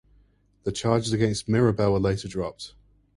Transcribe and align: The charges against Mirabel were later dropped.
The 0.63 0.71
charges 0.71 1.13
against 1.13 1.47
Mirabel 1.47 1.93
were 1.93 1.99
later 1.99 2.27
dropped. 2.27 2.73